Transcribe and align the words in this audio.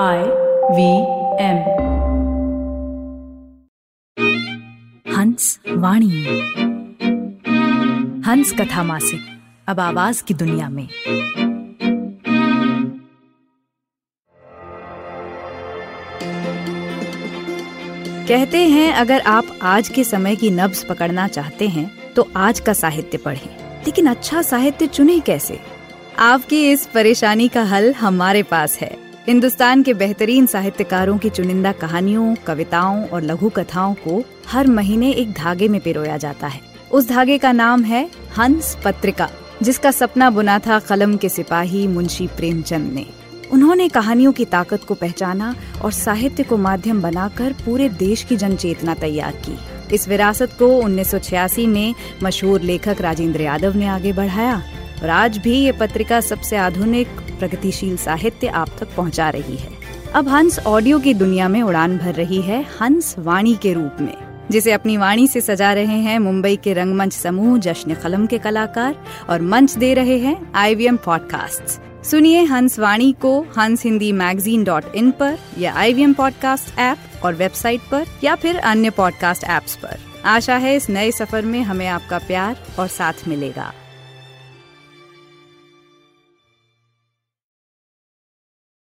आई 0.00 0.18
V 0.70 0.88
M 1.42 1.58
हंस 5.16 5.60
वाणी। 5.68 6.08
हंस 8.22 8.52
कथा 8.52 8.82
मासिक, 8.84 9.20
अब 9.68 9.80
आवाज़ 9.80 10.22
की 10.24 10.34
दुनिया 10.34 10.68
में। 10.68 10.88
कहते 18.28 18.58
हैं, 18.58 18.92
अगर 18.92 19.20
आप 19.20 19.44
आज 19.62 19.88
के 19.88 20.04
समय 20.04 20.36
की 20.36 20.50
नब्ज 20.50 20.84
पकड़ना 20.84 21.28
चाहते 21.28 21.68
हैं 21.68 22.14
तो 22.14 22.28
आज 22.36 22.60
का 22.60 22.72
साहित्य 22.72 23.18
पढ़ें। 23.18 23.82
लेकिन 23.84 24.06
अच्छा 24.06 24.42
साहित्य 24.42 24.86
चुने 24.86 25.18
कैसे? 25.20 25.60
आपकी 26.18 26.70
इस 26.70 26.86
परेशानी 26.86 27.48
का 27.48 27.62
हल 27.62 27.92
हमारे 27.94 28.42
पास 28.42 28.78
है। 28.78 29.05
हिंदुस्तान 29.28 29.82
के 29.82 29.94
बेहतरीन 29.94 30.46
साहित्यकारों 30.46 31.18
की 31.18 31.28
चुनिंदा 31.28 31.72
कहानियों, 31.72 32.34
कविताओं 32.34 33.06
और 33.06 33.22
लघु 33.22 33.48
कथाओं 33.48 33.94
को 33.94 34.24
हर 34.48 34.66
महीने 34.66 35.10
एक 35.12 35.32
धागे 35.32 35.68
में 35.68 35.80
पिरोया 35.80 36.16
जाता 36.16 36.46
है। 36.46 36.60
उस 36.92 37.08
धागे 37.08 37.38
का 37.38 37.52
नाम 37.52 37.82
है 37.84 38.10
हंस 38.38 38.78
पत्रिका, 38.84 39.28
जिसका 39.62 39.90
सपना 39.90 40.30
बुना 40.30 40.58
था 40.58 40.78
कलम 40.78 41.16
के 41.16 41.28
सिपाही 41.28 41.86
मुंशी 41.86 42.26
प्रेमचंद 42.26 42.92
ने। 42.92 43.06
उन्होंने 43.52 43.88
कहानियों 43.88 44.32
की 44.32 44.44
ताकत 44.44 44.84
को 44.84 44.94
पहचाना 44.94 45.54
और 45.84 45.92
साहित्य 45.92 46.42
को 46.42 46.56
माध्यम 46.56 47.02
बनाकर 47.02 47.52
पूरे 47.52 47.88
देश 47.88 48.22
की 48.22 48.36
जनचेतना 48.36 48.94
तैयार 48.94 49.32
की। 49.32 49.58
इस 49.94 50.08
विरासत 50.08 50.50
को 50.58 50.66
1986 50.66 51.66
में 51.66 51.94
मशहूर 52.22 52.60
लेखक 52.60 53.00
राजेंद्र 53.00 53.40
यादव 53.40 53.76
ने 53.76 53.86
आगे 53.86 54.12
बढ़ाया। 54.12 54.62
और 55.02 55.08
आज 55.10 55.38
भी 55.38 55.56
ये 55.56 55.72
पत्रिका 55.72 56.20
सबसे 56.20 56.56
आधुनिक, 56.56 57.08
प्रगतिशील 57.38 57.96
साहित्य 57.96 58.46
आप 58.48 58.68
तक 58.80 58.94
पहुँचा 58.96 59.30
रही 59.30 59.56
है। 59.56 59.74
अब 60.14 60.28
हंस 60.28 60.58
ऑडियो 60.58 60.98
की 60.98 61.14
दुनिया 61.14 61.48
में 61.48 61.60
उड़ान 61.62 61.96
भर 61.98 62.14
रही 62.14 62.40
है 62.42 62.64
हंस 62.80 63.14
वाणी 63.18 63.54
के 63.62 63.72
रूप 63.72 63.96
में, 64.00 64.14
जिसे 64.50 64.72
अपनी 64.72 64.96
वाणी 64.96 65.26
से 65.26 65.40
सजा 65.40 65.72
रहे 65.72 65.98
हैं 66.00 66.18
मुंबई 66.18 66.56
के 66.56 66.72
रंगमंच 66.72 67.12
समूह 67.12 67.58
जश्न 67.58 67.94
कलम 67.94 68.26
के 68.26 68.38
कलाकार 68.38 68.96
और 69.30 69.42
मंच 69.42 69.74
दे 69.74 69.92
रहे 69.94 70.18
हैं 70.18 70.36
आईवीएम 70.54 70.96
पॉडकास्ट 70.96 71.80
सुनिए 72.06 72.42
हंस 72.44 72.78
वाणी 72.78 73.12
को 73.12 73.38
हंस 73.58 73.84
हिंदी 73.84 74.10
मैगजीन 74.12 74.64
डॉट 74.64 74.94
इन 74.94 75.10
पर 75.10 75.38
या 75.58 75.72
I 75.74 75.92
V 75.94 76.02
M 76.02 76.12
podcast 76.12 76.78
app 76.78 77.24
और 77.24 77.34
वेबसाइट 77.34 77.80
पर 77.90 78.06
या 78.24 78.34
फिर 78.34 78.58
अन्य 78.58 78.90
पॉडकास्ट 78.90 79.44
ऐप्स 79.44 79.76
पर। 79.76 79.98
आशा 80.24 80.56
है 80.56 80.74
इस 80.76 80.88
नए 80.90 81.10
सफ़र 81.10 81.44
में 81.44 81.60
हमें 81.62 81.86
आपका 81.86 82.18
प्यार 82.18 82.56
और 82.78 82.88
साथ 82.88 83.28
मिलेगा। 83.28 83.72